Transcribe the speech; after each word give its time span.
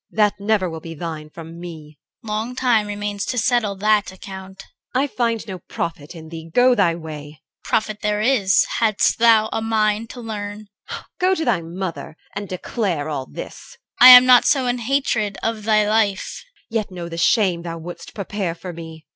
That 0.09 0.39
never 0.39 0.67
will 0.67 0.79
be 0.79 0.95
thine 0.95 1.29
from 1.29 1.59
me. 1.59 1.99
CHR. 2.25 2.27
Long 2.27 2.55
time 2.55 2.87
remains 2.87 3.23
to 3.27 3.37
settle 3.37 3.75
that 3.75 4.11
account. 4.11 4.63
EL. 4.95 5.01
I 5.03 5.05
find 5.05 5.47
no 5.47 5.59
profit 5.59 6.15
in 6.15 6.29
thee. 6.29 6.49
Go 6.51 6.73
thy 6.73 6.95
way. 6.95 7.33
CHR. 7.63 7.69
Profit 7.69 8.01
there 8.01 8.19
is, 8.19 8.65
hadst 8.79 9.19
thou 9.19 9.47
a 9.53 9.61
mind 9.61 10.09
to 10.09 10.19
learn. 10.19 10.69
EL. 10.89 11.05
Go 11.19 11.35
to 11.35 11.45
thy 11.45 11.61
mother 11.61 12.15
and 12.35 12.49
declare 12.49 13.09
all 13.09 13.27
this! 13.27 13.77
CHR. 13.99 14.05
I 14.07 14.09
am 14.09 14.25
not 14.25 14.45
so 14.45 14.65
in 14.65 14.79
hatred 14.79 15.37
of 15.43 15.65
thy 15.65 15.87
life. 15.87 16.43
EL. 16.71 16.77
Yet 16.77 16.89
know 16.89 17.07
the 17.07 17.19
shame 17.19 17.61
thou 17.61 17.77
wouldst 17.77 18.15
prepare 18.15 18.55
for 18.55 18.73
me. 18.73 19.05